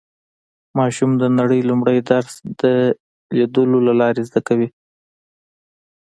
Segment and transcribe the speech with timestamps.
[0.77, 2.63] ماشوم د نړۍ لومړی درس د
[3.37, 4.69] لیدلو له لارې زده کوي